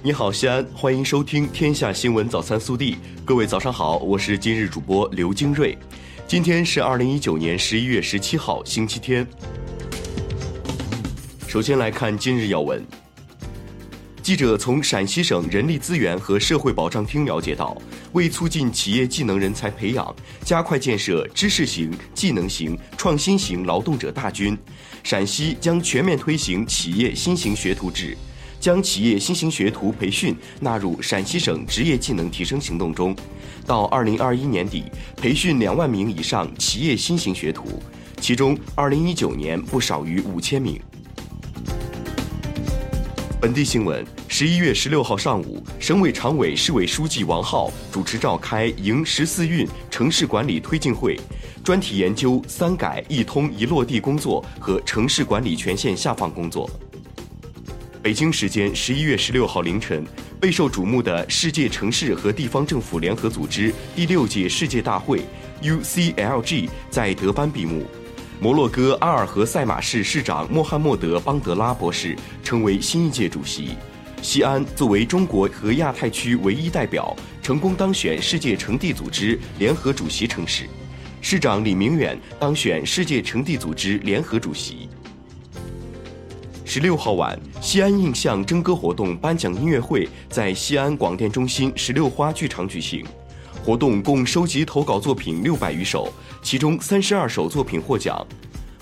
[0.00, 2.92] 你好，西安，欢迎收听《天下新闻早餐速递》。
[3.24, 5.76] 各位早上好，我是今日主播刘金瑞。
[6.24, 9.26] 今天是二零一九年十一月十七号，星期天。
[11.48, 12.80] 首先来看今日要闻。
[14.22, 17.76] 记者从陕西省人力资源和社会保障厅了解到，
[18.12, 24.56] 为促进企业技能人才培养，加快建设知识型、技能型、创新型劳动者大军，
[25.02, 28.16] 陕西将全面推行企业新型学徒制。
[28.60, 33.14] 将企业新型学徒培训纳入陕西省职业技能提升行动中，
[33.66, 34.84] 到二零二一年底
[35.16, 37.82] 培训两万名以上企业新型学徒，
[38.20, 40.80] 其中二零一九年不少于五千名。
[43.40, 51.16] 本地新闻：十一月十六号上午，省委常委、市委书记王浩主持召开“迎十四运”城市管理推进会，
[51.62, 56.68] 专题研究“三改一通一落地”工作和城市管理权限下放工作。
[58.08, 60.02] 北京时间十一月十六号凌晨，
[60.40, 65.20] 备受瞩目的世界城市和地方政府联合组织第六届世界大会
[65.60, 67.84] （UCLG） 在德班闭幕。
[68.40, 73.72] 摩洛哥阿尔和塞马市市长穆罕默德·邦德拉博士成为新一届主席。
[74.22, 80.64] 西安作为中国和亚太区唯一代表，成功当选世界城地组织联合主席城市。
[81.20, 84.88] 市长李明远当选世界城地组织联合主席。
[86.70, 93.02] 十六号晚，西安印象征歌活动颁奖音乐会在西安广电中心十六花剧场举行。
[93.64, 98.14] 活动共收集投稿作品六百余首，其中三十二首作品获奖，《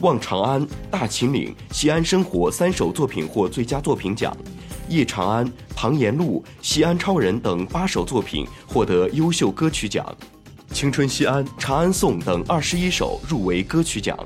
[0.00, 4.34] 望长安》《大秦岭》《西安生活》三首作品获最佳作品奖，
[4.90, 5.44] 《夜长安》
[5.76, 10.02] 《唐延路》《西安超人》等八首作品获得优秀歌曲奖，
[10.74, 14.18] 《青春西安》《长安颂》等二十一首入围歌曲奖。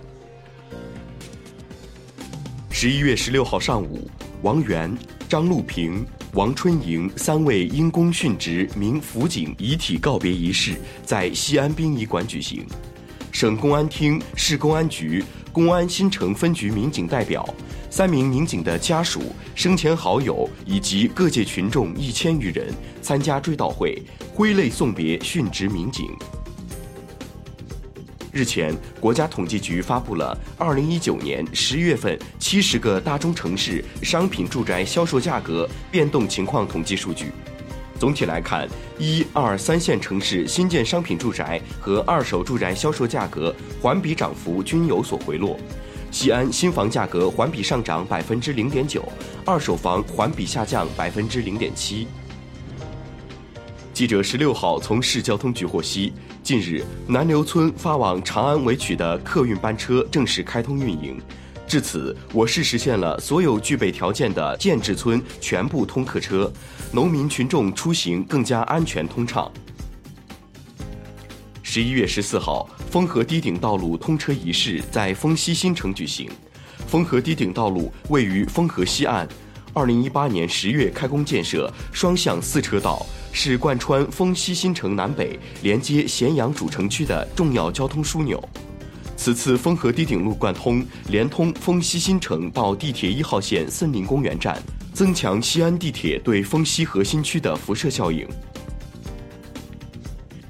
[2.80, 4.08] 十一月十六号上午，
[4.42, 4.96] 王源、
[5.28, 12.64] 张路平、王春莹三位因公殉职名辅警遗体告别仪式在西安殡仪馆举行。
[13.32, 17.44] 省公安厅、市公安局、公安新城分局民警代表、
[17.90, 19.22] 三名民警的家属、
[19.56, 22.72] 生前好友以及各界群众一千余人
[23.02, 24.00] 参加追悼会，
[24.32, 26.06] 挥泪送别殉职民警。
[28.38, 37.32] 日前，国家统计局发布了二零一九年十月份七十个大中城市商品住宅销售价格变动情况统计数据。
[37.98, 45.58] 总体来看，一二三线城市新建商品住宅和二手住宅销售价格环比涨幅均有所回落。
[46.12, 49.02] 西安新房价格环比上涨百分之零点九，
[49.44, 52.06] 二手房环比下降百分之零点七。
[53.98, 56.12] 记者十六号从市交通局获悉。
[56.40, 61.20] 近日，南流村发往长安尾曲的客运班车正式开通运营。
[61.66, 66.48] 至此，我市实现了所有具备条件的建制村全部通客车，
[66.92, 69.50] 农民群众出行更加安全通畅。
[71.64, 76.30] 十一月十四号，丰河堤顶道路通车仪式在丰西新城举行。
[76.86, 79.28] 丰河堤顶道路位于丰河西岸，
[79.78, 83.06] 二零一八年十月开工建设，双向四车道。
[83.30, 88.42] 是贯穿丰西新城南北、连接咸阳主城区的重要交通枢纽。
[89.16, 94.60] 此次丰河堤顶路贯通，连通丰西新城到地铁一号线森林公园站，
[94.92, 98.26] 增强西安地铁对丰西核心区的辐射效应。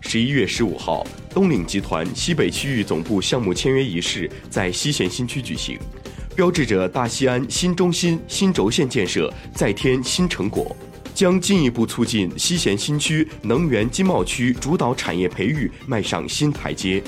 [0.00, 5.78] 十一月十五号，东岭集团西北区域总部项目签约仪式在西咸新区举行，
[6.38, 10.76] 标志着大西安新中心新轴线建设再添新成果。
[11.12, 17.03] 将进一步促进西咸新区能源经贸区主导产业培育迈上新台阶。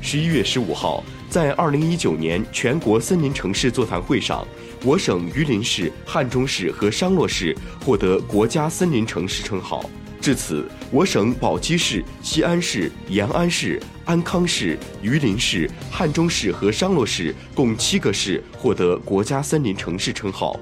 [0.00, 4.46] 十一月十五号，在二零一九年全国森林城市座谈会上，
[4.84, 7.52] 我省榆林市、汉中市和商洛市
[7.84, 9.90] 获得国家森林城市称号。
[10.24, 20.58] 至此，我省宝鸡市、西安市、延安市、安康市、榆林市、汉中市和商洛市共七个市获得国家森林城市称号。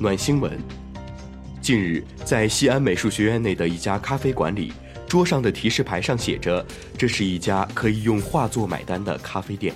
[0.00, 0.58] 暖新闻：
[1.62, 4.72] 近日，在西安美术学院内的一家咖啡馆里，
[5.06, 6.66] 桌上的提示牌上写着
[6.98, 9.72] ：“这是一家可以用画作买单的咖啡店。”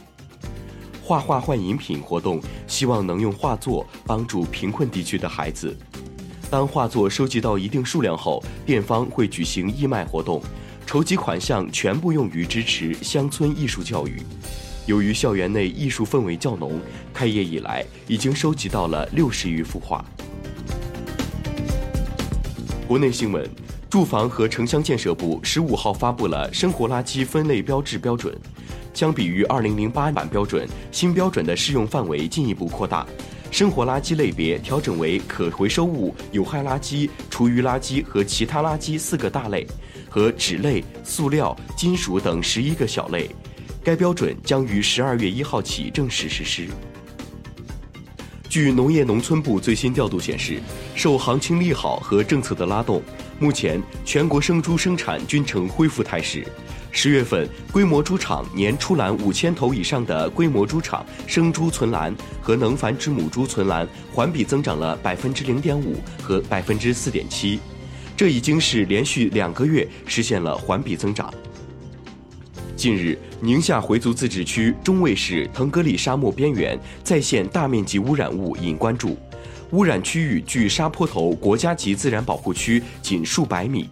[1.00, 5.76] 画画换饮品活动希望能用画作帮助贫困地区的孩子。
[6.50, 10.42] 当画作收集到一定数量后，店方会举行义卖活动，
[10.84, 14.20] 筹集款项全部用于支持乡村艺术教育。
[14.84, 16.80] 由于校园内艺术氛围较浓，
[17.14, 20.04] 开业以来已经收集到了六十余幅画。
[22.88, 23.48] 国内新闻：
[23.88, 28.36] 住房和城乡建设部十五号发布了生活垃圾分类标志标准，
[28.92, 33.06] 相比于二零零八版标准，新标准的适用范围进一步扩大，
[33.50, 39.66] 生活垃圾类别调整为可回收物、有害垃圾、厨余垃圾和其他垃圾四个大类，
[40.08, 43.28] 和纸类、塑料、金属等十一个小类。
[43.82, 46.68] 该标准将于十二月一号起正式实施。
[48.48, 50.60] 据农业农村部最新调度显示，
[50.94, 53.02] 受行情利好和政策的拉动，
[53.38, 56.44] 目前全国生猪生产均呈恢复态势。
[56.92, 67.60] 十月份，规模猪场年出栏五千头以上的规模猪场生猪存栏和能繁殖母猪存栏环比增长了百分之零点五和百分之四点七，
[68.16, 71.32] 这已经是连续两个月实现了环比增长。
[72.76, 79.16] 近日，宁夏回族自治区中卫市腾格里沙漠边缘再现大面积污染物引关注，
[79.70, 83.88] 污染区域距沙坡头国家级自然保护区仅数百米。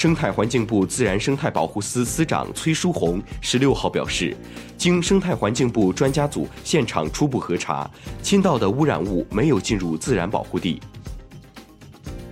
[0.00, 4.34] 生态环境部自然生态保护司司长崔书红十六号表示，
[4.78, 7.86] 经生态环境部专家组现场初步核查，
[8.22, 10.80] 倾倒的污染物没有进入自然保护地。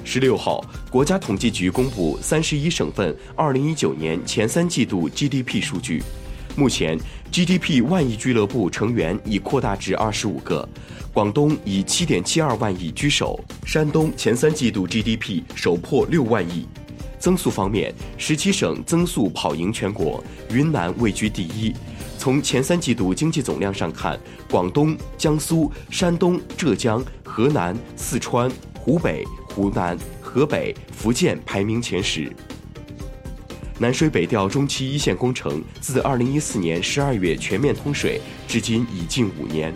[0.03, 6.03] 十六号，国家统计局公布三十一省份二零一九年前三季度 GDP 数据，
[6.57, 6.99] 目前
[7.31, 10.67] GDP 万亿俱乐部成员已扩大至二十五个，
[11.13, 16.67] 广东以七点七二万亿居首，山东前三季度 GDP 首破六万亿。
[17.19, 21.75] 增速方面，十七省增速跑赢全国，云南位居第一。
[22.17, 24.19] 从前三季度经济总量上看，
[24.51, 29.25] 广东、江苏、山东、浙江、河南、四川、湖北、
[29.55, 32.33] 湖南、河北、福建排名前十。
[33.79, 39.73] 南水北调中期一线工程自二零一四年十二月全面通水，至今已近五年。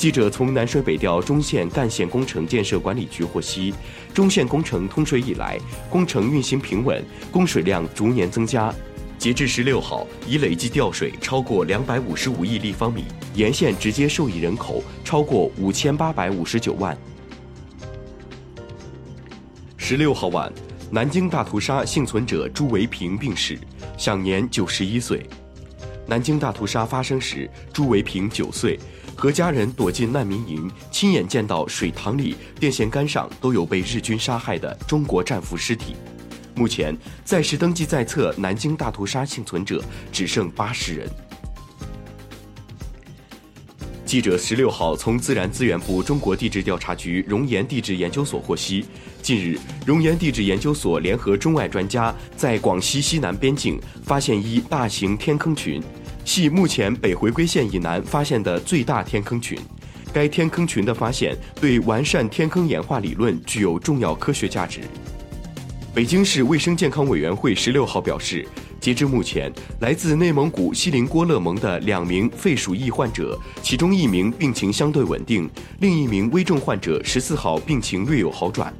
[0.00, 3.74] 记者从南水北调中线干线工程建设管理局获悉，
[4.14, 5.60] 中线工程通水以来，
[5.90, 8.74] 工程运行平稳，供水量逐年增加。
[9.18, 13.04] 截至十六号，已累计调水超过两百五十五亿立方米，
[13.34, 16.96] 沿线直接受益人口超过五千八百五十九万。
[19.76, 20.50] 十六号晚，
[20.90, 23.58] 南京大屠杀幸存者朱维平病逝，
[23.98, 25.26] 享年九十一岁。
[26.06, 28.80] 南京大屠杀发生时，朱维平九岁。
[29.20, 35.94] 和家人躲进难民营，亲眼见到水塘里、电线杆上都有被日军杀害的中国战俘尸体。
[36.54, 41.06] 目前在世登记在册南京大屠杀幸存者只剩八十人。
[44.06, 48.86] 记者十六号从自然资源部中国地质调查局熔岩地质研究所获悉，
[49.20, 55.82] 近日熔岩地质研究所联合中外专家在广西西南边境发现一大型天坑群。
[56.24, 59.58] 系目前北回归线以南发现的最大天坑群，
[60.12, 64.80] 该天坑群的发现对完善天坑演化理论具有重要科学价值。
[65.92, 68.46] 北京市卫生健康委员会十六号表示，
[68.80, 75.50] 截至目前，来自内蒙古锡林郭勒盟的两名肺鼠疫患者，其中一名病情相对稳定，
[75.80, 78.72] 另一名危重患者十四号病情略有好转，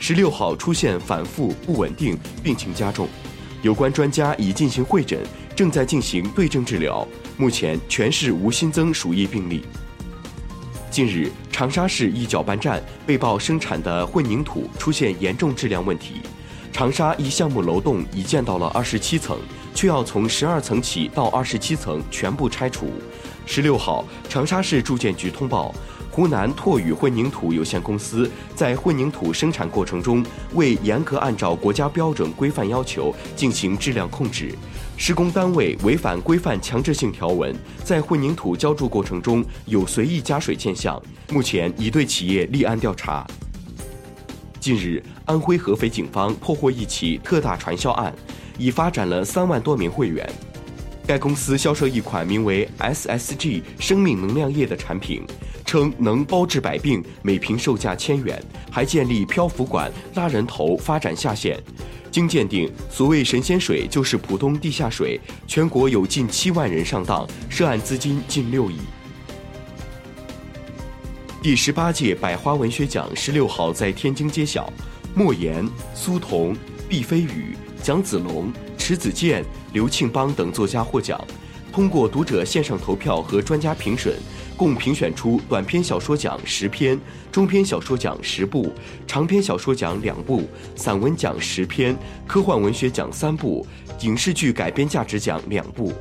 [0.00, 3.08] 十六号出现反复不稳定，病情加重。
[3.62, 5.18] 有关专家已进行会诊。
[5.58, 7.04] 正在进行对症治疗，
[7.36, 9.64] 目前全市无新增鼠疫病例。
[10.88, 16.20] 近日，长沙市一搅拌站被曝生产的混凝土出现严重质量问题，
[16.72, 19.36] 长沙一项目楼栋已建到了二十七层，
[19.74, 22.92] 却要从十二层起到二十七层全部拆除。
[23.44, 25.74] 十六号，长沙市住建局通报。
[26.12, 30.24] 湖南拓宇混凝土有限公司在混凝土生产过程中
[30.54, 34.52] 未严格按照国家标准规范要求进行质量控制，
[35.00, 41.00] 施工单位违反规范强制性条文，在混凝土浇筑过程中有随意加水现象，
[41.30, 43.24] 目前已对企业立案调查。
[44.58, 48.12] 近日，安徽合肥警方破获一起特大传销案，
[48.58, 50.28] 已发展了三万多名会员。
[51.06, 55.22] 该公司销售一款名为 SSG 生命能量液的产品。
[55.64, 61.62] 称能包治百病，每瓶售价千元，还建立漂浮管拉人头发展下线。
[62.18, 65.20] 经鉴定，所谓神仙水就是普通地下水。
[65.46, 68.78] 全国有近七万人上当，涉案资金近六亿。
[71.40, 74.68] 第十八届百花文学奖十六号在天津揭晓，
[75.14, 76.56] 莫言、苏童、
[76.88, 81.24] 毕飞宇、蒋子龙、迟子建、刘庆邦等作家获奖。
[81.72, 84.14] 通过读者线上投票和专家评审。
[84.56, 86.98] 共评选出短篇小说奖十篇，
[87.30, 88.72] 中篇小说奖十部，
[89.06, 90.42] 长篇小说奖两部，
[90.74, 91.96] 散文奖十篇，
[92.26, 93.64] 科幻文学奖三部，
[94.00, 95.92] 影视剧改编价值奖两部。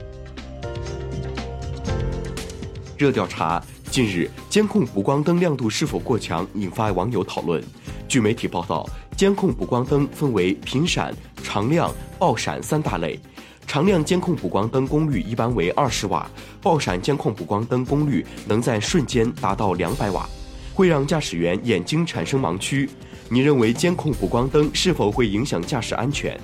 [2.98, 7.64] 热调查：近日监控补光灯亮度是否过强，引发网友讨论。
[8.08, 13.20] 据媒体报道，监控补光灯分为频闪、常亮、爆闪三大类。
[13.68, 16.28] 常亮监控补光灯功率一般为二十瓦，
[16.62, 20.28] 爆闪监控补光灯功率能在瞬间达到两百瓦。
[20.74, 22.88] 会让驾驶员眼睛产生盲区。
[23.30, 26.40] 你认为监控补光灯是否会影响驾驶安全？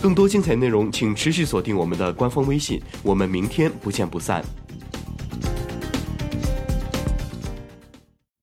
[0.00, 2.80] 更多精彩内容，请持续锁定我们的官方微信。
[3.02, 4.42] 我们明天不见不散。